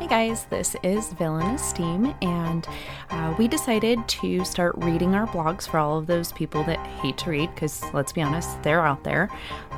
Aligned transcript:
Hey 0.00 0.06
guys, 0.06 0.46
this 0.46 0.74
is 0.82 1.12
Villainous 1.12 1.74
Team, 1.74 2.14
and 2.22 2.66
uh, 3.10 3.34
we 3.38 3.46
decided 3.46 3.98
to 4.08 4.46
start 4.46 4.74
reading 4.78 5.14
our 5.14 5.26
blogs 5.26 5.68
for 5.68 5.76
all 5.76 5.98
of 5.98 6.06
those 6.06 6.32
people 6.32 6.64
that 6.64 6.78
hate 7.02 7.18
to 7.18 7.28
read, 7.28 7.54
because 7.54 7.84
let's 7.92 8.10
be 8.10 8.22
honest, 8.22 8.62
they're 8.62 8.80
out 8.80 9.04
there. 9.04 9.28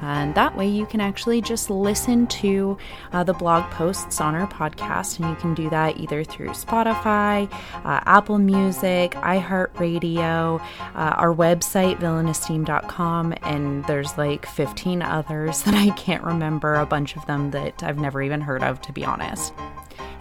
And 0.00 0.32
that 0.36 0.56
way 0.56 0.68
you 0.68 0.86
can 0.86 1.00
actually 1.00 1.40
just 1.40 1.70
listen 1.70 2.28
to 2.28 2.78
uh, 3.10 3.24
the 3.24 3.32
blog 3.32 3.68
posts 3.72 4.20
on 4.20 4.36
our 4.36 4.46
podcast, 4.46 5.18
and 5.18 5.28
you 5.28 5.34
can 5.34 5.54
do 5.54 5.68
that 5.70 5.98
either 5.98 6.22
through 6.22 6.50
Spotify, 6.50 7.52
uh, 7.84 8.00
Apple 8.06 8.38
Music, 8.38 9.10
iHeartRadio, 9.12 10.60
uh, 10.60 10.64
our 10.94 11.34
website, 11.34 11.98
villainousteam.com, 11.98 13.34
and 13.42 13.84
there's 13.86 14.16
like 14.16 14.46
15 14.46 15.02
others 15.02 15.62
that 15.64 15.74
I 15.74 15.90
can't 15.96 16.22
remember, 16.22 16.76
a 16.76 16.86
bunch 16.86 17.16
of 17.16 17.26
them 17.26 17.50
that 17.50 17.82
I've 17.82 17.98
never 17.98 18.22
even 18.22 18.40
heard 18.40 18.62
of, 18.62 18.80
to 18.82 18.92
be 18.92 19.04
honest. 19.04 19.52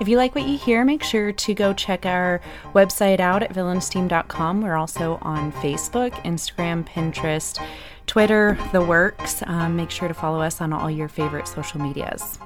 If 0.02 0.08
you 0.08 0.18
like 0.18 0.34
what 0.34 0.48
you 0.48 0.58
hear, 0.58 0.84
make 0.84 1.04
sure 1.04 1.32
to 1.32 1.54
go 1.54 1.74
check 1.74 2.08
our 2.08 2.42
website 2.74 3.20
out 3.20 3.44
at 3.44 3.54
villainousteam.com. 3.54 4.64
We're 4.64 4.76
also 4.76 5.20
on 5.22 5.52
Facebook, 5.52 6.14
Instagram, 6.24 6.88
Pinterest, 6.88 7.64
Twitter, 8.08 8.58
the 8.72 8.84
works. 8.84 9.44
Um, 9.46 9.76
make 9.76 9.92
sure 9.92 10.08
to 10.08 10.16
follow 10.16 10.42
us 10.42 10.60
on 10.60 10.74
all 10.74 10.90
your 10.90 11.08
favorite 11.08 11.48
social 11.48 11.80
medias. 11.80 12.40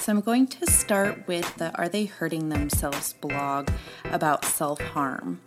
So, 0.00 0.10
I'm 0.10 0.20
going 0.20 0.48
to 0.48 0.68
start 0.68 1.28
with 1.28 1.54
the 1.54 1.72
Are 1.76 1.88
They 1.88 2.06
Hurting 2.06 2.48
Themselves 2.48 3.12
blog 3.12 3.70
about 4.10 4.44
self 4.44 4.80
harm. 4.80 5.40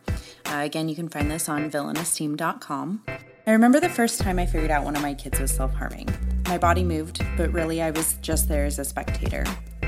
Uh, 0.46 0.62
again, 0.64 0.88
you 0.88 0.96
can 0.96 1.10
find 1.10 1.30
this 1.30 1.50
on 1.50 1.70
villainousteam.com. 1.70 3.04
I 3.46 3.52
remember 3.52 3.82
the 3.82 3.90
first 3.90 4.22
time 4.22 4.40
I 4.40 4.46
figured 4.46 4.72
out 4.72 4.86
one 4.86 4.96
of 4.96 5.02
my 5.02 5.14
kids 5.14 5.38
was 5.42 5.52
self 5.52 5.74
harming. 5.74 6.08
My 6.48 6.58
body 6.58 6.84
moved, 6.84 7.22
but 7.36 7.52
really 7.52 7.82
I 7.82 7.92
was 7.92 8.14
just 8.22 8.48
there 8.48 8.64
as 8.64 8.80
a 8.80 8.86
spectator. 8.86 9.44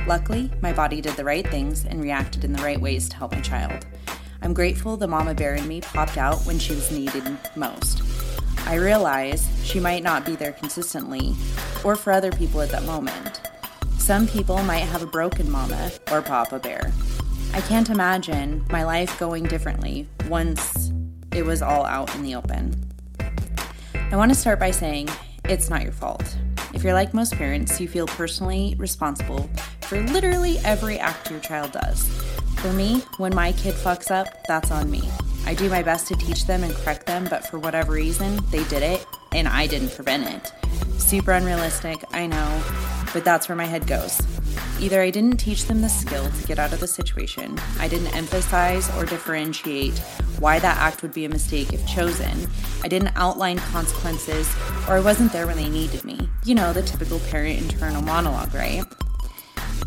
Luckily, 0.06 0.52
my 0.62 0.74
body 0.74 1.00
did 1.00 1.14
the 1.14 1.24
right 1.24 1.48
things 1.48 1.86
and 1.86 2.02
reacted 2.02 2.44
in 2.44 2.52
the 2.52 2.62
right 2.62 2.80
ways 2.80 3.08
to 3.10 3.16
help 3.16 3.32
my 3.32 3.40
child. 3.40 3.86
I'm 4.42 4.54
grateful 4.54 4.98
the 4.98 5.08
mama 5.08 5.34
bear 5.34 5.56
in 5.56 5.68
me 5.68 5.80
popped 5.80 6.18
out 6.18 6.40
when 6.42 6.60
she 6.60 6.74
was 6.74 6.92
needed 6.92 7.24
most. 7.56 8.02
I 8.66 8.76
realize 8.76 9.48
she 9.64 9.80
might 9.80 10.04
not 10.04 10.26
be 10.26 10.36
there 10.36 10.52
consistently 10.52 11.34
or 11.86 11.96
for 11.96 12.12
other 12.12 12.32
people 12.32 12.62
at 12.62 12.70
that 12.70 12.84
moment. 12.84 13.42
Some 13.98 14.28
people 14.28 14.62
might 14.64 14.80
have 14.80 15.02
a 15.02 15.08
broken 15.08 15.50
mama 15.50 15.92
or 16.12 16.22
papa 16.22 16.60
bear. 16.60 16.92
I 17.54 17.62
can't 17.62 17.90
imagine 17.90 18.66
my 18.70 18.84
life 18.84 19.18
going 19.18 19.46
differently 19.46 20.10
once 20.28 20.92
it 21.32 21.46
was 21.46 21.62
all 21.62 21.86
out 21.86 22.14
in 22.16 22.24
the 22.24 22.36
open. 22.36 22.76
I 24.12 24.18
want 24.18 24.32
to 24.32 24.36
start 24.36 24.60
by 24.60 24.72
saying 24.72 25.10
it's 25.46 25.70
not 25.70 25.84
your 25.84 25.92
fault. 25.92 26.38
If 26.74 26.84
you're 26.84 26.94
like 26.94 27.14
most 27.14 27.34
parents, 27.34 27.80
you 27.82 27.88
feel 27.88 28.06
personally 28.06 28.76
responsible 28.78 29.50
for 29.82 30.00
literally 30.02 30.60
every 30.60 31.00
act 31.00 31.32
your 31.32 31.40
child 31.40 31.72
does. 31.72 32.08
For 32.58 32.72
me, 32.74 33.00
when 33.18 33.34
my 33.34 33.54
kid 33.54 33.74
fucks 33.74 34.12
up, 34.12 34.28
that's 34.48 34.70
on 34.70 34.92
me. 34.92 35.02
I 35.46 35.56
do 35.56 35.68
my 35.70 35.82
best 35.82 36.08
to 36.10 36.16
teach 36.16 36.46
them 36.46 36.64
and 36.64 36.74
correct 36.76 37.08
them, 37.08 37.26
but 37.30 37.46
for 37.46 37.58
whatever 37.58 37.94
reason, 37.94 38.40
they 38.52 38.64
did 38.66 38.84
it 38.84 39.06
and 39.34 39.48
I 39.48 39.66
didn't 39.66 39.96
prevent 39.96 40.28
it. 40.28 40.54
Super 41.02 41.32
unrealistic, 41.32 42.04
I 42.12 42.28
know, 42.28 42.64
but 43.14 43.26
that's 43.26 43.50
where 43.50 43.56
my 43.56 43.66
head 43.66 43.88
goes. 43.88 44.22
Either 44.82 45.02
I 45.02 45.10
didn't 45.10 45.38
teach 45.38 45.66
them 45.66 45.82
the 45.82 45.90
skill 45.90 46.30
to 46.30 46.48
get 46.48 46.58
out 46.58 46.72
of 46.72 46.80
the 46.80 46.88
situation, 46.88 47.60
I 47.80 47.90
didn't 47.90 48.16
emphasize 48.16 48.90
or 48.96 49.06
differentiate 49.06 49.98
why 50.40 50.58
that 50.60 50.78
act 50.78 51.02
would 51.02 51.14
be 51.14 51.26
a 51.26 51.30
mistake 51.30 51.74
if 51.74 51.86
chosen, 51.86 52.48
I 52.82 52.88
didn't 52.88 53.12
outline 53.16 53.58
consequences, 53.58 54.50
or 54.88 54.94
I 54.94 55.02
wasn't 55.02 55.34
there 55.34 55.48
when 55.48 55.58
they 55.58 55.68
needed 55.68 56.06
me. 56.06 56.30
You 56.46 56.56
know, 56.56 56.72
the 56.72 56.82
typical 56.82 57.20
parent 57.20 57.60
internal 57.60 58.02
monologue, 58.02 58.54
right? 58.54 58.86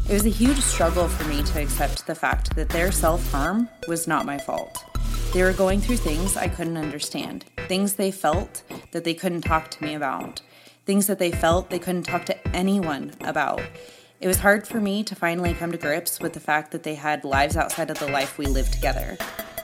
It 0.09 0.13
was 0.13 0.27
a 0.27 0.31
huge 0.31 0.61
struggle 0.61 1.09
for 1.09 1.27
me 1.27 1.43
to 1.43 1.63
accept 1.63 2.07
the 2.07 2.15
fact 2.15 2.55
that 2.57 2.69
their 2.69 2.93
self 2.93 3.31
harm 3.33 3.71
was 3.89 4.07
not 4.07 4.27
my 4.27 4.37
fault. 4.37 4.85
They 5.33 5.43
were 5.43 5.55
going 5.55 5.81
through 5.81 5.97
things 5.97 6.37
I 6.37 6.49
couldn't 6.49 6.77
understand, 6.77 7.47
things 7.67 7.95
they 7.95 8.11
felt 8.11 8.63
that 8.91 9.05
they 9.05 9.15
couldn't 9.15 9.41
talk 9.41 9.71
to 9.71 9.85
me 9.85 9.95
about, 9.95 10.43
things 10.85 11.07
that 11.07 11.19
they 11.19 11.31
felt 11.31 11.71
they 11.71 11.79
couldn't 11.79 12.03
talk 12.03 12.27
to 12.27 12.49
anyone 12.49 13.15
about. 13.23 13.63
It 14.23 14.29
was 14.29 14.39
hard 14.39 14.69
for 14.69 14.81
me 14.81 15.03
to 15.03 15.17
finally 15.17 15.53
come 15.53 15.73
to 15.73 15.79
grips 15.79 16.21
with 16.21 16.33
the 16.33 16.39
fact 16.39 16.71
that 16.71 16.85
they 16.85 16.95
had 16.95 17.25
lives 17.25 17.57
outside 17.57 17.91
of 17.91 17.99
the 17.99 18.07
life 18.07 18.39
we 18.39 18.47
lived 18.47 18.73
together. 18.73 19.19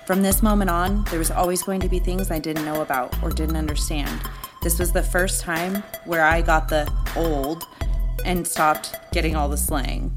From 0.05 0.21
this 0.21 0.43
moment 0.43 0.69
on, 0.69 1.05
there 1.11 1.21
was 1.21 1.31
always 1.31 1.63
going 1.63 1.79
to 1.79 1.89
be 1.89 2.01
things 2.01 2.33
I 2.33 2.41
didn't 2.41 2.65
know 2.65 2.83
about 2.83 3.15
or 3.23 3.31
didn't 3.31 3.55
understand. 3.55 4.21
This 4.61 4.81
was 4.81 4.91
the 4.91 5.03
first 5.05 5.43
time 5.43 5.85
where 6.07 6.25
I 6.25 6.43
got 6.43 6.69
the 6.69 6.93
old 7.15 7.69
and 8.25 8.45
stopped 8.45 8.97
getting 9.13 9.37
all 9.37 9.49
the 9.49 9.57
slang. 9.57 10.11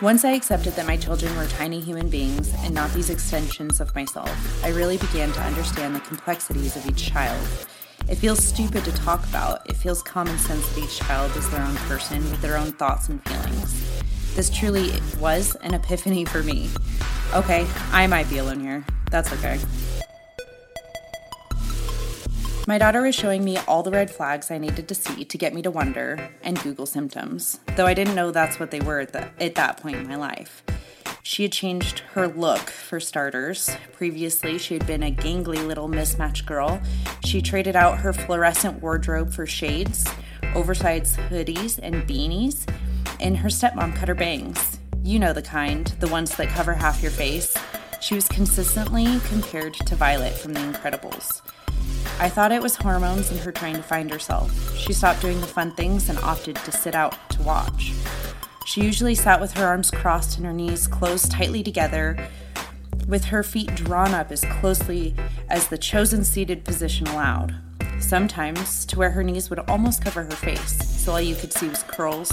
Once 0.00 0.24
I 0.24 0.30
accepted 0.30 0.74
that 0.74 0.86
my 0.86 0.96
children 0.96 1.36
were 1.36 1.48
tiny 1.48 1.80
human 1.80 2.08
beings 2.08 2.54
and 2.58 2.72
not 2.72 2.92
these 2.92 3.10
extensions 3.10 3.80
of 3.80 3.92
myself, 3.96 4.64
I 4.64 4.68
really 4.68 4.98
began 4.98 5.32
to 5.32 5.40
understand 5.40 5.96
the 5.96 6.00
complexities 6.00 6.76
of 6.76 6.86
each 6.86 7.10
child 7.10 7.44
it 8.08 8.16
feels 8.16 8.44
stupid 8.44 8.84
to 8.84 8.92
talk 8.92 9.24
about. 9.28 9.68
It 9.68 9.76
feels 9.76 10.02
common 10.02 10.38
sense 10.38 10.68
that 10.70 10.82
each 10.82 10.98
child 10.98 11.34
is 11.36 11.48
their 11.50 11.62
own 11.62 11.76
person 11.76 12.22
with 12.30 12.40
their 12.40 12.56
own 12.56 12.72
thoughts 12.72 13.08
and 13.08 13.22
feelings. 13.24 14.02
This 14.34 14.50
truly 14.50 14.92
was 15.18 15.56
an 15.56 15.74
epiphany 15.74 16.24
for 16.24 16.42
me. 16.42 16.70
Okay, 17.34 17.66
I 17.92 18.06
might 18.06 18.28
be 18.30 18.38
alone 18.38 18.60
here. 18.60 18.84
That's 19.10 19.32
okay. 19.32 19.58
My 22.66 22.76
daughter 22.76 23.00
was 23.00 23.14
showing 23.14 23.44
me 23.44 23.56
all 23.66 23.82
the 23.82 23.90
red 23.90 24.10
flags 24.10 24.50
I 24.50 24.58
needed 24.58 24.88
to 24.88 24.94
see 24.94 25.24
to 25.24 25.38
get 25.38 25.54
me 25.54 25.62
to 25.62 25.70
wonder 25.70 26.30
and 26.42 26.62
Google 26.62 26.84
symptoms, 26.84 27.60
though 27.76 27.86
I 27.86 27.94
didn't 27.94 28.14
know 28.14 28.30
that's 28.30 28.60
what 28.60 28.70
they 28.70 28.80
were 28.80 29.00
at, 29.00 29.12
the, 29.12 29.28
at 29.42 29.54
that 29.54 29.78
point 29.78 29.96
in 29.96 30.06
my 30.06 30.16
life. 30.16 30.62
She 31.28 31.42
had 31.42 31.52
changed 31.52 31.98
her 32.14 32.26
look, 32.26 32.70
for 32.70 32.98
starters. 33.00 33.68
Previously, 33.92 34.56
she 34.56 34.72
had 34.72 34.86
been 34.86 35.02
a 35.02 35.12
gangly 35.12 35.62
little 35.64 35.86
mismatched 35.86 36.46
girl. 36.46 36.80
She 37.22 37.42
traded 37.42 37.76
out 37.76 37.98
her 37.98 38.14
fluorescent 38.14 38.80
wardrobe 38.80 39.34
for 39.34 39.44
shades, 39.44 40.10
oversized 40.54 41.18
hoodies, 41.18 41.78
and 41.82 42.08
beanies, 42.08 42.66
and 43.20 43.36
her 43.36 43.50
stepmom 43.50 43.94
cut 43.94 44.08
her 44.08 44.14
bangs. 44.14 44.80
You 45.04 45.18
know 45.18 45.34
the 45.34 45.42
kind, 45.42 45.88
the 46.00 46.08
ones 46.08 46.34
that 46.36 46.48
cover 46.48 46.72
half 46.72 47.02
your 47.02 47.12
face. 47.12 47.54
She 48.00 48.14
was 48.14 48.26
consistently 48.26 49.20
compared 49.26 49.74
to 49.74 49.96
Violet 49.96 50.32
from 50.32 50.54
The 50.54 50.60
Incredibles. 50.60 51.42
I 52.18 52.30
thought 52.30 52.52
it 52.52 52.62
was 52.62 52.76
hormones 52.76 53.30
and 53.30 53.38
her 53.40 53.52
trying 53.52 53.76
to 53.76 53.82
find 53.82 54.10
herself. 54.10 54.78
She 54.78 54.94
stopped 54.94 55.20
doing 55.20 55.42
the 55.42 55.46
fun 55.46 55.72
things 55.72 56.08
and 56.08 56.18
opted 56.20 56.56
to 56.56 56.72
sit 56.72 56.94
out 56.94 57.14
to 57.32 57.42
watch. 57.42 57.92
She 58.68 58.82
usually 58.82 59.14
sat 59.14 59.40
with 59.40 59.52
her 59.54 59.64
arms 59.64 59.90
crossed 59.90 60.36
and 60.36 60.44
her 60.44 60.52
knees 60.52 60.86
closed 60.86 61.30
tightly 61.30 61.62
together, 61.62 62.28
with 63.06 63.24
her 63.24 63.42
feet 63.42 63.74
drawn 63.74 64.12
up 64.12 64.30
as 64.30 64.44
closely 64.60 65.14
as 65.48 65.68
the 65.68 65.78
chosen 65.78 66.22
seated 66.22 66.66
position 66.66 67.06
allowed. 67.06 67.54
Sometimes 67.98 68.84
to 68.84 68.98
where 68.98 69.12
her 69.12 69.22
knees 69.24 69.48
would 69.48 69.60
almost 69.60 70.04
cover 70.04 70.22
her 70.22 70.30
face, 70.30 70.86
so 71.02 71.12
all 71.12 71.20
you 71.20 71.34
could 71.34 71.50
see 71.50 71.66
was 71.66 71.82
curls, 71.84 72.30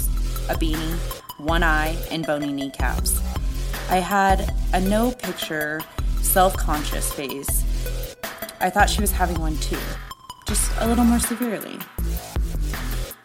a 0.50 0.54
beanie, 0.54 0.98
one 1.38 1.62
eye, 1.62 1.96
and 2.10 2.26
bony 2.26 2.52
kneecaps. 2.52 3.18
I 3.88 3.96
had 3.96 4.52
a 4.74 4.80
no 4.82 5.12
picture, 5.12 5.80
self 6.20 6.54
conscious 6.54 7.10
phase. 7.14 7.64
I 8.60 8.68
thought 8.68 8.90
she 8.90 9.00
was 9.00 9.12
having 9.12 9.40
one 9.40 9.56
too, 9.56 9.78
just 10.46 10.70
a 10.80 10.86
little 10.86 11.04
more 11.04 11.18
severely. 11.18 11.78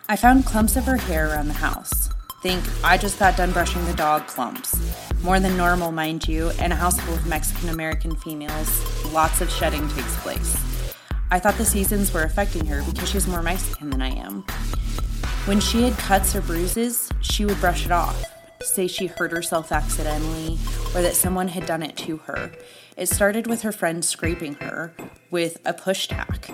I 0.08 0.16
found 0.16 0.46
clumps 0.46 0.78
of 0.78 0.86
her 0.86 0.96
hair 0.96 1.28
around 1.28 1.50
the 1.50 1.56
house. 1.56 2.11
Think, 2.42 2.64
I 2.84 2.98
just 2.98 3.20
got 3.20 3.38
done 3.38 3.52
brushing 3.52 3.86
the 3.86 3.94
dog 3.94 4.26
clumps. 4.26 4.76
More 5.22 5.40
than 5.40 5.56
normal, 5.56 5.92
mind 5.92 6.28
you, 6.28 6.50
in 6.50 6.72
a 6.72 6.76
house 6.76 7.00
full 7.00 7.14
of 7.14 7.28
Mexican 7.28 7.70
American 7.70 8.16
females, 8.16 9.06
lots 9.14 9.42
of 9.42 9.52
shedding 9.52 9.88
takes 9.90 10.20
place. 10.22 10.58
I 11.30 11.38
thought 11.38 11.60
the 11.60 11.66
seasons 11.66 12.12
were 12.12 12.24
affecting 12.24 12.66
her 12.66 12.82
because 12.82 13.10
she's 13.10 13.28
more 13.28 13.44
Mexican 13.44 13.92
than 13.92 14.02
I 14.02 14.16
am. 14.16 14.42
When 15.46 15.60
she 15.60 15.84
had 15.84 15.96
cuts 16.00 16.36
or 16.36 16.42
bruises, 16.42 17.12
she 17.22 17.46
would 17.46 17.60
brush 17.60 17.86
it 17.86 17.92
off, 17.92 18.20
say 18.64 18.88
she 18.88 19.06
hurt 19.06 19.32
herself 19.32 19.72
accidentally, 19.72 20.58
or 20.96 21.04
that 21.04 21.14
someone 21.14 21.50
had 21.50 21.68
done 21.68 21.84
it 21.84 21.96
to 21.98 22.18
her. 22.18 22.52
It 22.98 23.08
started 23.08 23.46
with 23.46 23.62
her 23.62 23.72
friend 23.72 24.04
scraping 24.04 24.56
her 24.56 24.96
with 25.30 25.60
a 25.64 25.74
push 25.74 26.08
tack. 26.08 26.50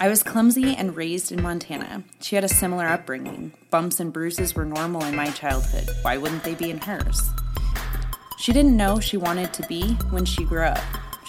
I 0.00 0.08
was 0.08 0.22
clumsy 0.22 0.76
and 0.76 0.96
raised 0.96 1.32
in 1.32 1.42
Montana. 1.42 2.04
She 2.20 2.36
had 2.36 2.44
a 2.44 2.48
similar 2.48 2.86
upbringing. 2.86 3.52
Bumps 3.70 3.98
and 3.98 4.12
bruises 4.12 4.54
were 4.54 4.64
normal 4.64 5.04
in 5.04 5.16
my 5.16 5.30
childhood. 5.30 5.90
Why 6.02 6.16
wouldn't 6.16 6.44
they 6.44 6.54
be 6.54 6.70
in 6.70 6.78
hers? 6.78 7.30
She 8.38 8.52
didn't 8.52 8.76
know 8.76 9.00
she 9.00 9.16
wanted 9.16 9.52
to 9.54 9.66
be 9.66 9.94
when 10.10 10.24
she 10.24 10.44
grew 10.44 10.62
up. 10.62 10.78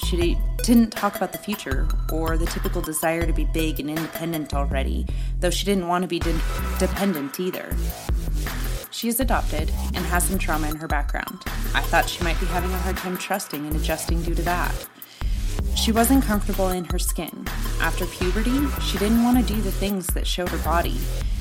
She 0.05 0.37
didn't 0.63 0.91
talk 0.91 1.15
about 1.15 1.31
the 1.31 1.39
future 1.39 1.87
or 2.13 2.37
the 2.37 2.45
typical 2.45 2.81
desire 2.81 3.25
to 3.25 3.33
be 3.33 3.45
big 3.45 3.79
and 3.79 3.89
independent 3.89 4.53
already, 4.53 5.07
though 5.39 5.49
she 5.49 5.65
didn't 5.65 5.87
want 5.87 6.03
to 6.03 6.07
be 6.07 6.19
de- 6.19 6.41
dependent 6.77 7.39
either. 7.39 7.75
She 8.91 9.07
is 9.07 9.19
adopted 9.19 9.69
and 9.95 10.05
has 10.05 10.25
some 10.25 10.37
trauma 10.37 10.69
in 10.69 10.75
her 10.75 10.87
background. 10.87 11.41
I 11.73 11.81
thought 11.81 12.07
she 12.07 12.23
might 12.23 12.39
be 12.39 12.45
having 12.45 12.71
a 12.71 12.77
hard 12.77 12.97
time 12.97 13.17
trusting 13.17 13.65
and 13.65 13.75
adjusting 13.75 14.21
due 14.21 14.35
to 14.35 14.41
that. 14.43 14.87
She 15.89 15.93
wasn't 15.93 16.23
comfortable 16.23 16.69
in 16.69 16.85
her 16.85 16.99
skin. 16.99 17.47
After 17.81 18.05
puberty, 18.05 18.67
she 18.79 18.99
didn't 18.99 19.23
want 19.23 19.39
to 19.39 19.53
do 19.55 19.59
the 19.59 19.71
things 19.71 20.05
that 20.13 20.27
showed 20.27 20.49
her 20.49 20.59
body. 20.59 20.95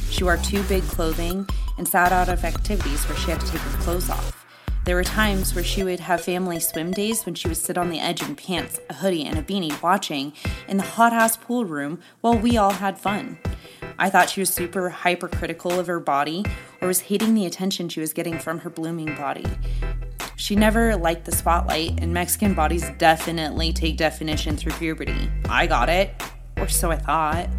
She 0.08 0.24
wore 0.24 0.38
too 0.38 0.62
big 0.62 0.84
clothing 0.84 1.46
and 1.76 1.86
sat 1.86 2.12
out 2.12 2.30
of 2.30 2.42
activities 2.46 3.04
where 3.04 3.18
she 3.18 3.30
had 3.30 3.40
to 3.42 3.46
take 3.46 3.60
her 3.60 3.82
clothes 3.82 4.08
off. 4.08 4.46
There 4.86 4.96
were 4.96 5.04
times 5.04 5.54
where 5.54 5.62
she 5.62 5.84
would 5.84 6.00
have 6.00 6.22
family 6.22 6.60
swim 6.60 6.92
days 6.92 7.26
when 7.26 7.34
she 7.34 7.46
would 7.48 7.58
sit 7.58 7.76
on 7.76 7.90
the 7.90 8.00
edge 8.00 8.22
in 8.22 8.36
pants, 8.36 8.80
a 8.88 8.94
hoodie, 8.94 9.26
and 9.26 9.38
a 9.38 9.42
beanie 9.42 9.82
watching 9.82 10.32
in 10.66 10.78
the 10.78 10.82
hot 10.82 11.12
ass 11.12 11.36
pool 11.36 11.66
room 11.66 12.00
while 12.22 12.38
we 12.38 12.56
all 12.56 12.72
had 12.72 12.98
fun. 12.98 13.36
I 13.98 14.08
thought 14.08 14.30
she 14.30 14.40
was 14.40 14.48
super 14.48 14.88
hypercritical 14.88 15.78
of 15.78 15.88
her 15.88 16.00
body 16.00 16.42
or 16.80 16.88
was 16.88 17.00
hating 17.00 17.34
the 17.34 17.44
attention 17.44 17.90
she 17.90 18.00
was 18.00 18.14
getting 18.14 18.38
from 18.38 18.60
her 18.60 18.70
blooming 18.70 19.14
body. 19.14 19.44
She 20.48 20.56
never 20.56 20.96
liked 20.96 21.26
the 21.26 21.32
spotlight, 21.32 22.00
and 22.00 22.10
Mexican 22.10 22.54
bodies 22.54 22.90
definitely 22.96 23.70
take 23.70 23.98
definition 23.98 24.56
through 24.56 24.72
puberty. 24.72 25.28
I 25.46 25.66
got 25.66 25.90
it, 25.90 26.10
or 26.56 26.68
so 26.68 26.90
I 26.90 26.96
thought. 26.96 27.50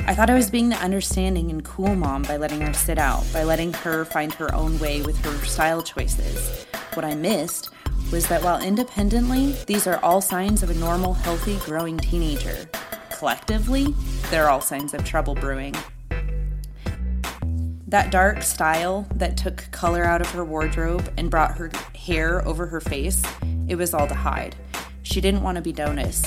I 0.00 0.12
thought 0.12 0.28
I 0.28 0.34
was 0.34 0.50
being 0.50 0.68
the 0.68 0.74
understanding 0.78 1.48
and 1.52 1.64
cool 1.64 1.94
mom 1.94 2.22
by 2.22 2.38
letting 2.38 2.60
her 2.62 2.72
sit 2.72 2.98
out, 2.98 3.24
by 3.32 3.44
letting 3.44 3.72
her 3.72 4.04
find 4.04 4.34
her 4.34 4.52
own 4.52 4.80
way 4.80 5.02
with 5.02 5.16
her 5.24 5.46
style 5.46 5.80
choices. 5.80 6.66
What 6.94 7.04
I 7.04 7.14
missed 7.14 7.70
was 8.10 8.26
that 8.26 8.42
while 8.42 8.60
independently, 8.60 9.52
these 9.68 9.86
are 9.86 10.02
all 10.02 10.20
signs 10.20 10.64
of 10.64 10.70
a 10.70 10.74
normal, 10.74 11.14
healthy, 11.14 11.56
growing 11.58 11.98
teenager. 11.98 12.68
Collectively, 13.16 13.94
they're 14.28 14.50
all 14.50 14.60
signs 14.60 14.92
of 14.92 15.04
trouble 15.04 15.36
brewing. 15.36 15.76
That 17.92 18.10
dark 18.10 18.42
style 18.42 19.06
that 19.16 19.36
took 19.36 19.70
color 19.70 20.02
out 20.02 20.22
of 20.22 20.30
her 20.30 20.46
wardrobe 20.46 21.12
and 21.18 21.30
brought 21.30 21.58
her 21.58 21.70
hair 21.94 22.42
over 22.48 22.64
her 22.64 22.80
face, 22.80 23.22
it 23.68 23.74
was 23.74 23.92
all 23.92 24.08
to 24.08 24.14
hide. 24.14 24.56
She 25.02 25.20
didn't 25.20 25.42
want 25.42 25.56
to 25.56 25.62
be 25.62 25.74
noticed. 25.74 26.26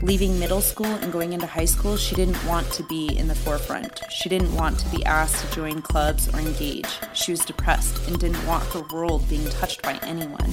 Leaving 0.00 0.38
middle 0.38 0.60
school 0.60 0.86
and 0.86 1.12
going 1.12 1.32
into 1.32 1.44
high 1.44 1.64
school, 1.64 1.96
she 1.96 2.14
didn't 2.14 2.40
want 2.46 2.70
to 2.74 2.84
be 2.84 3.08
in 3.18 3.26
the 3.26 3.34
forefront. 3.34 4.00
She 4.12 4.28
didn't 4.28 4.54
want 4.54 4.78
to 4.78 4.88
be 4.90 5.04
asked 5.04 5.44
to 5.44 5.52
join 5.52 5.82
clubs 5.82 6.32
or 6.32 6.38
engage. 6.38 7.00
She 7.14 7.32
was 7.32 7.44
depressed 7.44 8.06
and 8.06 8.20
didn't 8.20 8.46
want 8.46 8.62
her 8.72 8.84
world 8.94 9.28
being 9.28 9.48
touched 9.50 9.82
by 9.82 9.98
anyone 10.04 10.52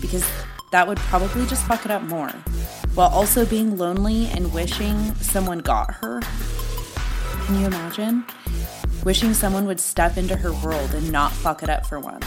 because 0.00 0.24
that 0.70 0.86
would 0.86 0.98
probably 0.98 1.46
just 1.46 1.66
fuck 1.66 1.84
it 1.84 1.90
up 1.90 2.02
more. 2.02 2.30
While 2.94 3.08
also 3.08 3.44
being 3.44 3.76
lonely 3.76 4.26
and 4.26 4.52
wishing 4.54 5.16
someone 5.16 5.58
got 5.58 5.94
her. 5.94 6.20
Can 7.46 7.58
you 7.58 7.66
imagine? 7.66 8.24
Wishing 9.04 9.32
someone 9.32 9.66
would 9.66 9.80
step 9.80 10.18
into 10.18 10.36
her 10.36 10.52
world 10.52 10.92
and 10.92 11.10
not 11.10 11.32
fuck 11.32 11.62
it 11.62 11.70
up 11.70 11.86
for 11.86 11.98
once. 11.98 12.26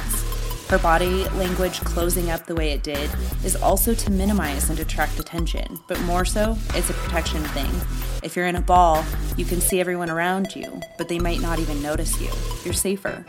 Her 0.70 0.80
body 0.80 1.24
language 1.36 1.80
closing 1.82 2.32
up 2.32 2.48
the 2.48 2.56
way 2.56 2.72
it 2.72 2.82
did 2.82 3.12
is 3.44 3.56
also 3.56 3.94
to 3.94 4.12
minimize 4.12 4.72
and 4.72 4.80
attract 4.80 5.20
attention, 5.20 5.80
but 5.88 6.02
more 6.02 6.26
so, 6.26 6.58
it's 6.74 6.90
a 6.90 6.94
protection 6.94 7.44
thing. 7.44 7.70
If 8.24 8.36
you're 8.36 8.48
in 8.48 8.56
a 8.56 8.62
ball, 8.62 9.06
you 9.38 9.46
can 9.46 9.62
see 9.62 9.80
everyone 9.80 10.10
around 10.10 10.56
you, 10.56 10.82
but 10.98 11.10
they 11.10 11.20
might 11.20 11.42
not 11.42 11.60
even 11.60 11.80
notice 11.84 12.20
you. 12.20 12.32
You're 12.66 12.74
safer. 12.74 13.24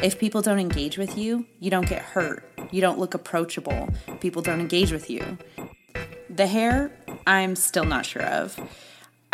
If 0.00 0.20
people 0.20 0.40
don't 0.40 0.60
engage 0.60 0.96
with 0.96 1.18
you, 1.18 1.44
you 1.58 1.72
don't 1.72 1.88
get 1.88 2.02
hurt. 2.02 2.48
You 2.70 2.80
don't 2.80 3.00
look 3.00 3.14
approachable. 3.14 3.88
People 4.20 4.42
don't 4.42 4.60
engage 4.60 4.92
with 4.92 5.10
you. 5.10 5.38
The 6.30 6.46
hair, 6.46 6.96
I'm 7.26 7.56
still 7.56 7.84
not 7.84 8.06
sure 8.06 8.22
of. 8.22 8.60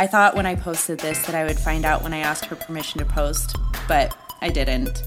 I 0.03 0.09
thought 0.09 0.35
when 0.35 0.47
I 0.47 0.57
posted 0.57 0.99
this 0.99 1.25
that 1.27 1.37
I 1.37 1.45
would 1.45 1.61
find 1.61 1.85
out 1.85 2.03
when 2.03 2.13
I 2.13 2.19
asked 2.19 2.47
her 2.47 2.57
permission 2.57 2.99
to 2.99 3.05
post, 3.05 3.55
but 3.87 4.13
I 4.41 4.49
didn't. 4.49 5.05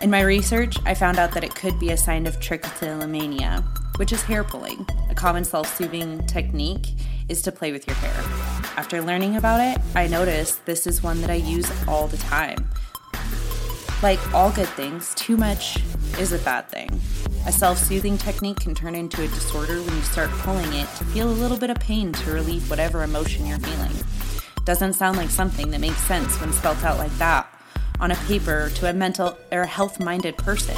In 0.00 0.10
my 0.10 0.22
research, 0.22 0.76
I 0.84 0.94
found 0.94 1.20
out 1.20 1.30
that 1.34 1.44
it 1.44 1.54
could 1.54 1.78
be 1.78 1.90
a 1.90 1.96
sign 1.96 2.26
of 2.26 2.40
trichotillomania, 2.40 3.62
which 4.00 4.10
is 4.10 4.24
hair 4.24 4.42
pulling. 4.42 4.84
A 5.08 5.14
common 5.14 5.44
self 5.44 5.72
soothing 5.76 6.26
technique 6.26 6.88
is 7.28 7.40
to 7.42 7.52
play 7.52 7.70
with 7.70 7.86
your 7.86 7.94
hair. 7.94 8.20
After 8.76 9.00
learning 9.00 9.36
about 9.36 9.60
it, 9.60 9.80
I 9.94 10.08
noticed 10.08 10.66
this 10.66 10.88
is 10.88 11.04
one 11.04 11.20
that 11.20 11.30
I 11.30 11.34
use 11.34 11.70
all 11.86 12.08
the 12.08 12.16
time. 12.16 12.68
Like 14.02 14.34
all 14.34 14.50
good 14.50 14.70
things, 14.70 15.14
too 15.14 15.36
much 15.36 15.78
is 16.18 16.32
a 16.32 16.38
bad 16.38 16.68
thing. 16.68 16.90
A 17.46 17.52
self 17.52 17.78
soothing 17.78 18.18
technique 18.18 18.58
can 18.58 18.74
turn 18.74 18.96
into 18.96 19.22
a 19.22 19.28
disorder 19.28 19.80
when 19.80 19.94
you 19.94 20.02
start 20.02 20.30
pulling 20.30 20.72
it 20.72 20.88
to 20.96 21.04
feel 21.04 21.30
a 21.30 21.30
little 21.30 21.56
bit 21.56 21.70
of 21.70 21.78
pain 21.78 22.10
to 22.12 22.32
relieve 22.32 22.68
whatever 22.68 23.04
emotion 23.04 23.46
you're 23.46 23.60
feeling. 23.60 23.92
Doesn't 24.64 24.92
sound 24.92 25.16
like 25.16 25.30
something 25.30 25.70
that 25.70 25.80
makes 25.80 26.00
sense 26.04 26.40
when 26.40 26.52
spelt 26.52 26.84
out 26.84 26.98
like 26.98 27.16
that 27.18 27.48
on 27.98 28.10
a 28.10 28.16
paper 28.16 28.70
to 28.76 28.88
a 28.88 28.92
mental 28.92 29.36
or 29.50 29.64
health 29.64 29.98
minded 29.98 30.36
person. 30.36 30.76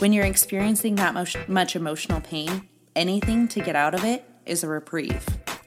When 0.00 0.12
you're 0.12 0.24
experiencing 0.24 0.94
that 0.96 1.14
much 1.48 1.76
emotional 1.76 2.20
pain, 2.20 2.68
anything 2.94 3.48
to 3.48 3.60
get 3.60 3.74
out 3.74 3.94
of 3.94 4.04
it 4.04 4.24
is 4.46 4.62
a 4.62 4.68
reprieve. 4.68 5.26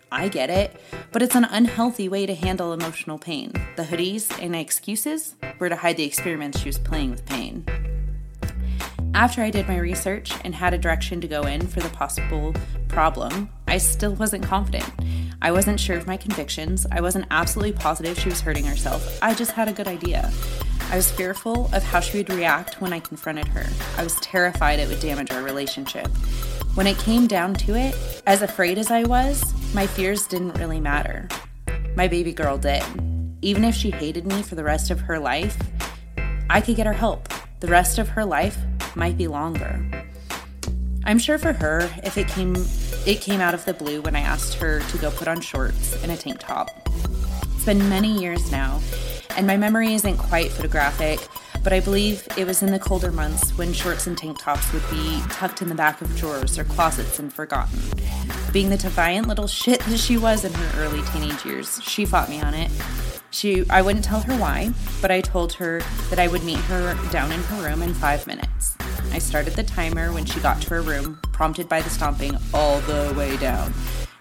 I 0.09 0.27
get 0.27 0.49
it, 0.49 0.75
but 1.11 1.21
it's 1.21 1.35
an 1.35 1.45
unhealthy 1.45 2.09
way 2.09 2.25
to 2.25 2.35
handle 2.35 2.73
emotional 2.73 3.17
pain. 3.17 3.53
The 3.75 3.83
hoodies 3.83 4.31
and 4.41 4.55
excuses 4.55 5.35
were 5.59 5.69
to 5.69 5.75
hide 5.75 5.97
the 5.97 6.03
experiments 6.03 6.59
she 6.59 6.69
was 6.69 6.77
playing 6.77 7.11
with 7.11 7.25
pain. 7.25 7.65
After 9.13 9.41
I 9.41 9.49
did 9.51 9.67
my 9.67 9.77
research 9.77 10.33
and 10.43 10.55
had 10.55 10.73
a 10.73 10.77
direction 10.77 11.21
to 11.21 11.27
go 11.27 11.43
in 11.43 11.67
for 11.67 11.81
the 11.81 11.89
possible 11.89 12.53
problem, 12.87 13.49
I 13.67 13.77
still 13.77 14.13
wasn't 14.13 14.45
confident. 14.45 14.89
I 15.43 15.51
wasn't 15.51 15.79
sure 15.79 15.97
of 15.97 16.05
my 16.05 16.17
convictions. 16.17 16.85
I 16.91 17.01
wasn't 17.01 17.25
absolutely 17.31 17.73
positive 17.73 18.19
she 18.19 18.29
was 18.29 18.41
hurting 18.41 18.65
herself. 18.65 19.17
I 19.23 19.33
just 19.33 19.51
had 19.51 19.67
a 19.67 19.73
good 19.73 19.87
idea. 19.87 20.31
I 20.91 20.95
was 20.95 21.09
fearful 21.09 21.69
of 21.73 21.81
how 21.81 21.99
she 21.99 22.17
would 22.17 22.29
react 22.29 22.79
when 22.79 22.93
I 22.93 22.99
confronted 22.99 23.47
her. 23.47 23.65
I 23.97 24.03
was 24.03 24.15
terrified 24.17 24.79
it 24.79 24.87
would 24.87 24.99
damage 24.99 25.31
our 25.31 25.41
relationship. 25.41 26.07
When 26.75 26.85
it 26.85 26.97
came 26.99 27.25
down 27.25 27.55
to 27.55 27.75
it, 27.75 27.97
as 28.27 28.43
afraid 28.43 28.77
as 28.77 28.91
I 28.91 29.03
was, 29.03 29.43
my 29.73 29.87
fears 29.87 30.27
didn't 30.27 30.59
really 30.59 30.79
matter. 30.79 31.27
My 31.95 32.07
baby 32.07 32.33
girl 32.33 32.57
did. 32.57 32.83
Even 33.41 33.63
if 33.63 33.73
she 33.73 33.89
hated 33.89 34.27
me 34.27 34.43
for 34.43 34.53
the 34.53 34.63
rest 34.63 34.91
of 34.91 34.99
her 35.01 35.17
life, 35.17 35.57
I 36.49 36.61
could 36.61 36.75
get 36.75 36.85
her 36.85 36.93
help. 36.93 37.29
The 37.61 37.67
rest 37.67 37.97
of 37.97 38.09
her 38.09 38.25
life 38.25 38.57
might 38.95 39.17
be 39.17 39.27
longer. 39.27 40.00
I'm 41.03 41.17
sure 41.17 41.37
for 41.37 41.53
her, 41.53 41.89
if 42.03 42.17
it 42.17 42.27
came 42.27 42.55
it 43.05 43.21
came 43.21 43.41
out 43.41 43.53
of 43.53 43.65
the 43.65 43.73
blue 43.73 44.01
when 44.01 44.15
I 44.15 44.19
asked 44.19 44.55
her 44.55 44.79
to 44.79 44.97
go 44.99 45.09
put 45.09 45.27
on 45.27 45.41
shorts 45.41 46.01
and 46.03 46.11
a 46.11 46.17
tank 46.17 46.39
top. 46.39 46.69
It's 47.55 47.65
been 47.65 47.89
many 47.89 48.19
years 48.19 48.51
now, 48.51 48.79
and 49.35 49.47
my 49.47 49.57
memory 49.57 49.93
isn't 49.95 50.17
quite 50.17 50.51
photographic, 50.51 51.19
but 51.63 51.73
I 51.73 51.79
believe 51.79 52.27
it 52.37 52.45
was 52.45 52.61
in 52.61 52.71
the 52.71 52.79
colder 52.79 53.11
months 53.11 53.57
when 53.57 53.73
shorts 53.73 54.05
and 54.05 54.17
tank 54.17 54.39
tops 54.39 54.71
would 54.73 54.87
be 54.91 55.21
tucked 55.29 55.61
in 55.61 55.69
the 55.69 55.75
back 55.75 56.01
of 56.01 56.15
drawers 56.17 56.59
or 56.59 56.63
closets 56.65 57.17
and 57.17 57.33
forgotten. 57.33 57.79
Being 58.53 58.69
the 58.69 58.77
defiant 58.77 59.27
little 59.27 59.47
shit 59.47 59.79
that 59.81 59.97
she 59.97 60.17
was 60.17 60.45
in 60.45 60.53
her 60.53 60.83
early 60.83 61.01
teenage 61.13 61.43
years, 61.45 61.81
she 61.83 62.05
fought 62.05 62.29
me 62.29 62.41
on 62.41 62.53
it. 62.53 62.71
She 63.31 63.67
I 63.69 63.81
wouldn't 63.81 64.05
tell 64.05 64.19
her 64.21 64.37
why, 64.37 64.71
but 65.01 65.09
I 65.09 65.21
told 65.21 65.53
her 65.53 65.81
that 66.09 66.19
I 66.19 66.27
would 66.27 66.43
meet 66.43 66.59
her 66.59 66.95
down 67.11 67.31
in 67.31 67.39
her 67.41 67.63
room 67.63 67.81
in 67.81 67.93
5 67.93 68.27
minutes. 68.27 68.70
I 69.11 69.19
started 69.19 69.53
the 69.53 69.63
timer 69.63 70.13
when 70.13 70.25
she 70.25 70.39
got 70.39 70.61
to 70.61 70.69
her 70.69 70.81
room, 70.81 71.19
prompted 71.31 71.67
by 71.67 71.81
the 71.81 71.89
stomping 71.89 72.37
all 72.53 72.79
the 72.81 73.13
way 73.17 73.37
down 73.37 73.73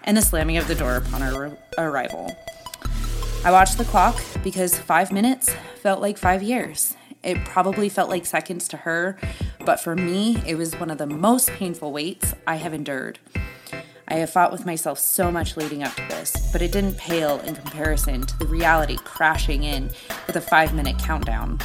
and 0.03 0.17
the 0.17 0.21
slamming 0.21 0.57
of 0.57 0.67
the 0.67 0.75
door 0.75 0.97
upon 0.97 1.21
our 1.21 1.57
arrival. 1.77 2.35
I 3.43 3.51
watched 3.51 3.77
the 3.77 3.85
clock 3.85 4.21
because 4.43 4.77
five 4.77 5.11
minutes 5.11 5.49
felt 5.81 6.01
like 6.01 6.17
five 6.17 6.43
years. 6.43 6.95
It 7.23 7.43
probably 7.45 7.89
felt 7.89 8.09
like 8.09 8.25
seconds 8.25 8.67
to 8.69 8.77
her, 8.77 9.17
but 9.63 9.79
for 9.79 9.95
me, 9.95 10.41
it 10.45 10.55
was 10.55 10.79
one 10.79 10.89
of 10.89 10.97
the 10.97 11.07
most 11.07 11.49
painful 11.49 11.91
waits 11.91 12.33
I 12.47 12.55
have 12.55 12.73
endured. 12.73 13.19
I 14.07 14.15
have 14.15 14.29
fought 14.29 14.51
with 14.51 14.65
myself 14.65 14.99
so 14.99 15.31
much 15.31 15.55
leading 15.55 15.83
up 15.83 15.95
to 15.95 16.01
this, 16.09 16.49
but 16.51 16.61
it 16.61 16.71
didn't 16.71 16.97
pale 16.97 17.39
in 17.41 17.55
comparison 17.55 18.21
to 18.23 18.37
the 18.39 18.45
reality 18.45 18.97
crashing 18.97 19.63
in 19.63 19.89
with 20.27 20.35
a 20.35 20.41
five 20.41 20.73
minute 20.73 20.99
countdown. 20.99 21.59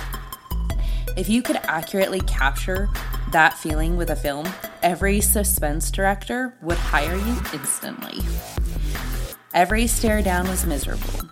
If 1.17 1.31
you 1.31 1.41
could 1.41 1.57
accurately 1.63 2.21
capture 2.21 2.91
that 3.33 3.55
feeling 3.55 3.97
with 3.97 4.11
a 4.11 4.17
film, 4.17 4.47
every 4.83 5.23
suspense 5.23 5.91
director 5.91 6.55
would 6.61 6.77
hire 6.77 7.17
you 7.17 7.37
instantly. 7.55 8.23
Every 9.55 9.87
stair 9.87 10.21
down 10.21 10.47
was 10.47 10.67
miserable. 10.67 11.31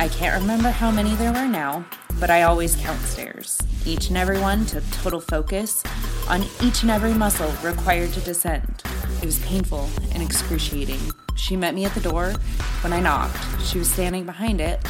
I 0.00 0.08
can't 0.08 0.40
remember 0.40 0.70
how 0.70 0.90
many 0.90 1.14
there 1.14 1.32
were 1.32 1.46
now, 1.46 1.84
but 2.18 2.30
I 2.30 2.42
always 2.42 2.74
count 2.74 3.00
stairs. 3.02 3.60
Each 3.84 4.08
and 4.08 4.18
every 4.18 4.40
one 4.40 4.66
took 4.66 4.82
total 4.90 5.20
focus 5.20 5.84
on 6.28 6.44
each 6.60 6.82
and 6.82 6.90
every 6.90 7.14
muscle 7.14 7.52
required 7.62 8.12
to 8.14 8.20
descend. 8.20 8.82
It 9.22 9.26
was 9.26 9.38
painful 9.46 9.88
and 10.14 10.22
excruciating. 10.22 10.98
She 11.36 11.56
met 11.56 11.76
me 11.76 11.84
at 11.84 11.94
the 11.94 12.00
door 12.00 12.32
when 12.80 12.92
I 12.92 12.98
knocked. 12.98 13.38
She 13.62 13.78
was 13.78 13.88
standing 13.88 14.26
behind 14.26 14.60
it, 14.60 14.84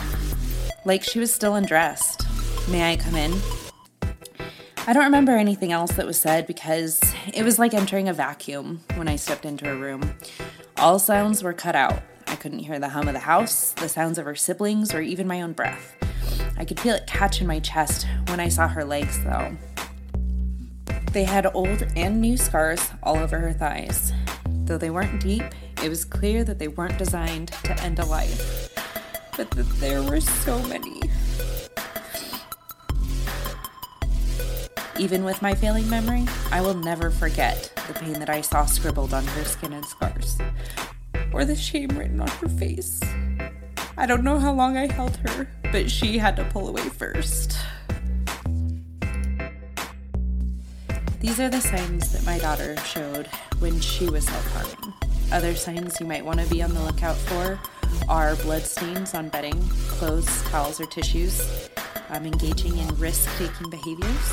like 0.87 1.03
she 1.03 1.19
was 1.19 1.35
still 1.35 1.55
undressed. 1.55 2.27
May 2.71 2.93
I 2.93 2.97
come 2.97 3.15
in? 3.15 3.39
I 4.89 4.93
don't 4.93 5.03
remember 5.03 5.37
anything 5.37 5.73
else 5.73 5.95
that 5.95 6.07
was 6.07 6.21
said 6.21 6.47
because 6.47 7.01
it 7.35 7.43
was 7.43 7.59
like 7.59 7.75
entering 7.75 8.09
a 8.09 8.13
vacuum 8.13 8.85
when 8.95 9.09
I 9.09 9.17
stepped 9.17 9.45
into 9.45 9.69
a 9.69 9.75
room. 9.75 10.15
All 10.77 11.01
sounds 11.01 11.43
were 11.43 11.53
cut 11.53 11.75
out. 11.75 12.01
I 12.29 12.37
couldn't 12.37 12.61
hear 12.61 12.79
the 12.79 12.91
hum 12.91 13.09
of 13.09 13.15
the 13.15 13.21
house, 13.21 13.73
the 13.73 13.89
sounds 13.89 14.17
of 14.17 14.27
her 14.27 14.37
siblings, 14.37 14.95
or 14.95 15.01
even 15.01 15.27
my 15.27 15.43
own 15.43 15.55
breath. 15.55 15.97
I 16.57 16.65
could 16.65 16.79
feel 16.79 16.95
it 16.95 17.09
catch 17.09 17.41
in 17.41 17.49
my 17.49 17.59
chest 17.59 18.07
when 18.29 18.39
I 18.39 18.49
saw 18.49 18.69
her 18.69 18.85
legs, 18.85 19.19
though. 19.25 19.57
They 21.11 21.25
had 21.25 21.51
old 21.53 21.85
and 21.97 22.21
new 22.21 22.37
scars 22.37 22.89
all 23.03 23.17
over 23.17 23.41
her 23.41 23.53
thighs. 23.53 24.13
Though 24.67 24.79
they 24.79 24.91
weren't 24.91 25.21
deep, 25.21 25.43
it 25.83 25.89
was 25.89 26.05
clear 26.05 26.45
that 26.45 26.61
they 26.61 26.69
weren't 26.69 26.97
designed 26.97 27.49
to 27.65 27.83
end 27.83 27.99
a 27.99 28.05
life, 28.05 28.73
but 29.37 29.51
that 29.51 29.69
there 29.81 30.05
were 30.05 30.21
so 30.21 30.63
many 30.63 31.01
Even 34.99 35.25
with 35.25 35.43
my 35.43 35.55
failing 35.55 35.89
memory, 35.91 36.25
I 36.51 36.63
will 36.63 36.75
never 36.75 37.11
forget 37.11 37.71
the 37.87 37.93
pain 37.93 38.15
that 38.15 38.31
I 38.31 38.41
saw 38.41 38.65
scribbled 38.65 39.13
on 39.13 39.27
her 39.27 39.45
skin 39.45 39.75
and 39.75 39.85
scars, 39.85 40.39
or 41.33 41.45
the 41.45 41.55
shame 41.55 41.91
written 41.91 42.19
on 42.19 42.29
her 42.29 42.49
face. 42.49 43.01
I 43.99 44.07
don't 44.07 44.25
know 44.25 44.39
how 44.39 44.55
long 44.55 44.79
I 44.79 44.91
held 44.91 45.17
her, 45.19 45.49
but 45.71 45.91
she 45.91 46.17
had 46.17 46.35
to 46.37 46.45
pull 46.45 46.69
away 46.69 46.89
first. 46.89 47.59
These 51.21 51.41
are 51.41 51.51
the 51.51 51.61
signs 51.61 52.13
that 52.13 52.25
my 52.25 52.39
daughter 52.39 52.77
showed 52.79 53.27
when 53.59 53.79
she 53.81 54.09
was 54.09 54.25
self 54.25 54.47
harming. 54.53 54.95
Other 55.31 55.55
signs 55.55 56.01
you 56.01 56.07
might 56.07 56.25
want 56.25 56.41
to 56.41 56.47
be 56.47 56.63
on 56.63 56.73
the 56.73 56.83
lookout 56.83 57.17
for 57.17 57.59
are 58.09 58.37
blood 58.37 58.63
stains 58.63 59.13
on 59.13 59.29
bedding, 59.29 59.61
clothes, 59.89 60.43
towels, 60.45 60.81
or 60.81 60.87
tissues, 60.87 61.69
um, 62.11 62.27
engaging 62.27 62.77
in 62.79 62.89
risk 62.99 63.29
taking 63.39 63.71
behaviors, 63.71 64.33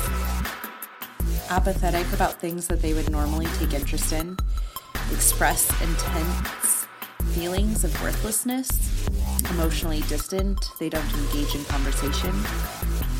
apathetic 1.50 2.10
about 2.12 2.40
things 2.40 2.66
that 2.68 2.80
they 2.80 2.94
would 2.94 3.10
normally 3.10 3.46
take 3.58 3.74
interest 3.74 4.12
in, 4.12 4.36
express 5.12 5.68
intense 5.82 6.86
feelings 7.32 7.84
of 7.84 8.02
worthlessness, 8.02 8.68
emotionally 9.50 10.02
distant, 10.02 10.70
they 10.78 10.88
don't 10.88 11.12
engage 11.14 11.54
in 11.54 11.64
conversation, 11.64 12.32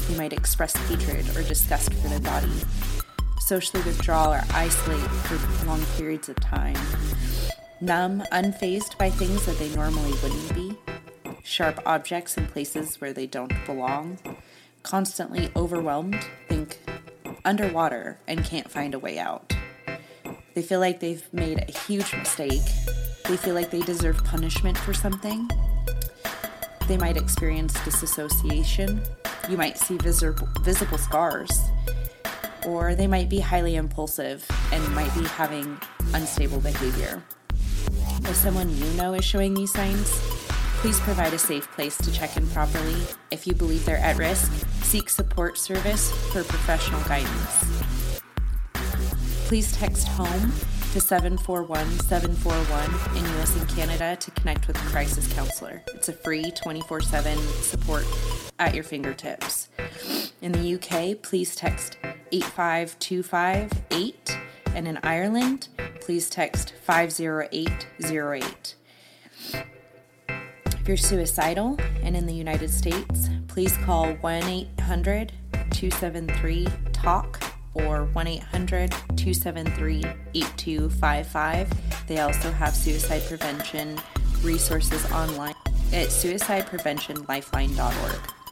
they 0.09 0.17
might 0.17 0.33
express 0.33 0.75
hatred 0.89 1.37
or 1.37 1.43
disgust 1.43 1.93
for 1.95 2.09
their 2.09 2.21
body, 2.21 2.53
socially 3.41 3.83
withdraw 3.83 4.33
or 4.33 4.43
isolate 4.53 5.01
for 5.01 5.67
long 5.67 5.85
periods 5.97 6.29
of 6.29 6.37
time, 6.37 6.77
numb, 7.81 8.23
unfazed 8.33 8.97
by 8.99 9.11
things 9.11 9.45
that 9.47 9.59
they 9.59 9.69
normally 9.75 10.13
wouldn't 10.23 10.55
be, 10.55 10.77
sharp 11.43 11.81
objects 11.87 12.37
in 12.37 12.47
places 12.47 13.01
where 13.01 13.13
they 13.13 13.27
don't 13.27 13.53
belong, 13.67 14.19
constantly 14.85 15.51
overwhelmed, 15.57 16.25
think 16.49 16.79
underwater, 17.45 18.19
and 18.29 18.45
can't 18.45 18.71
find 18.71 18.95
a 18.95 18.99
way 18.99 19.19
out. 19.19 19.53
They 20.55 20.63
feel 20.63 20.79
like 20.79 21.01
they've 21.01 21.27
made 21.33 21.59
a 21.69 21.73
huge 21.77 22.15
mistake. 22.15 22.63
They 23.29 23.37
feel 23.37 23.55
like 23.55 23.71
they 23.71 23.81
deserve 23.81 24.23
punishment 24.25 24.79
for 24.79 24.95
something. 24.95 25.51
They 26.87 26.97
might 26.97 27.17
experience 27.17 27.73
disassociation. 27.85 29.03
You 29.49 29.57
might 29.57 29.79
see 29.79 29.97
visible, 29.97 30.49
visible 30.61 30.99
scars. 30.99 31.51
Or 32.67 32.95
they 32.95 33.07
might 33.07 33.29
be 33.29 33.41
highly 33.41 33.77
impulsive 33.77 34.47
and 34.73 34.95
might 34.95 35.13
be 35.15 35.25
having 35.25 35.79
unstable 36.13 36.61
behavior. 36.61 37.23
If 38.23 38.37
someone 38.37 38.75
you 38.77 38.91
know 38.93 39.15
is 39.15 39.25
showing 39.25 39.55
these 39.55 39.73
signs, 39.73 40.11
please 40.85 41.01
provide 41.01 41.33
a 41.33 41.39
safe 41.39 41.67
place 41.73 41.97
to 41.97 42.13
check 42.13 42.37
in 42.37 42.47
properly. 42.49 42.95
If 43.31 43.47
you 43.47 43.55
believe 43.55 43.87
they're 43.87 43.97
at 43.97 44.19
risk, 44.19 44.53
seek 44.83 45.09
support 45.09 45.57
service 45.57 46.13
for 46.31 46.45
professional 46.45 47.01
guidance. 47.05 47.83
Please 49.49 49.73
text 49.73 50.07
HOME 50.09 50.53
to 50.93 51.01
741 51.01 51.89
741 52.01 53.17
in 53.17 53.25
US 53.41 53.57
and 53.57 53.67
Canada 53.67 54.15
to 54.17 54.31
connect 54.33 54.69
with 54.69 54.77
a 54.77 54.87
crisis 54.91 55.27
counselor. 55.33 55.83
It's 55.95 56.11
a 56.11 56.13
free 56.13 56.51
24 56.51 57.01
7 57.01 57.39
support 57.63 58.05
at 58.59 58.75
your 58.75 58.85
fingertips. 58.85 59.71
In 60.43 60.53
the 60.53 60.75
UK, 60.75 61.23
please 61.23 61.57
text 61.57 61.97
85258 62.31 64.39
and 64.75 64.87
in 64.87 64.99
Ireland, 65.03 65.69
please 66.03 66.29
text 66.29 66.75
50808. 66.87 68.75
If 70.85 70.89
you're 70.89 70.97
suicidal 70.99 71.79
and 72.03 72.15
in 72.15 72.27
the 72.27 72.35
United 72.35 72.69
States, 72.69 73.31
please 73.49 73.75
call 73.87 74.13
1 74.17 74.43
800 74.43 75.33
273 75.71 76.69
TALK 76.93 77.43
or 77.73 78.05
1 78.05 78.27
800 78.27 78.91
273 78.91 80.05
8255. 80.35 82.07
They 82.07 82.19
also 82.19 82.53
have 82.53 82.75
suicide 82.75 83.23
prevention 83.27 83.99
resources 84.43 85.11
online 85.11 85.55
at 85.91 86.09
suicidepreventionlifeline.org. 86.09 88.44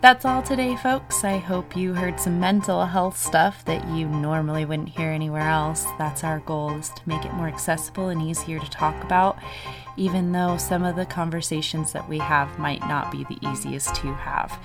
That's 0.00 0.24
all 0.24 0.42
today, 0.42 0.76
folks. 0.76 1.24
I 1.24 1.36
hope 1.36 1.76
you 1.76 1.92
heard 1.92 2.18
some 2.18 2.40
mental 2.40 2.86
health 2.86 3.18
stuff 3.18 3.62
that 3.66 3.86
you 3.88 4.08
normally 4.08 4.64
wouldn't 4.64 4.88
hear 4.88 5.10
anywhere 5.10 5.46
else. 5.46 5.84
That's 5.98 6.24
our 6.24 6.38
goal 6.40 6.74
is 6.78 6.88
to 6.88 7.02
make 7.04 7.26
it 7.26 7.34
more 7.34 7.48
accessible 7.48 8.08
and 8.08 8.22
easier 8.22 8.58
to 8.58 8.70
talk 8.70 9.04
about, 9.04 9.38
even 9.98 10.32
though 10.32 10.56
some 10.56 10.84
of 10.84 10.96
the 10.96 11.04
conversations 11.04 11.92
that 11.92 12.08
we 12.08 12.16
have 12.16 12.58
might 12.58 12.80
not 12.88 13.12
be 13.12 13.24
the 13.24 13.36
easiest 13.46 13.94
to 13.96 14.14
have. 14.14 14.58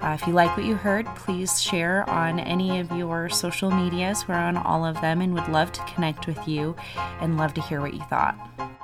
Uh, 0.00 0.16
if 0.20 0.26
you 0.26 0.32
like 0.32 0.56
what 0.56 0.66
you 0.66 0.74
heard, 0.74 1.06
please 1.14 1.62
share 1.62 2.08
on 2.10 2.40
any 2.40 2.80
of 2.80 2.90
your 2.90 3.28
social 3.28 3.70
medias. 3.70 4.26
We're 4.26 4.34
on 4.34 4.56
all 4.56 4.84
of 4.84 5.00
them 5.00 5.20
and 5.20 5.34
would 5.34 5.48
love 5.48 5.70
to 5.70 5.84
connect 5.84 6.26
with 6.26 6.48
you 6.48 6.74
and 7.20 7.36
love 7.36 7.54
to 7.54 7.62
hear 7.62 7.80
what 7.80 7.94
you 7.94 8.02
thought. 8.10 8.79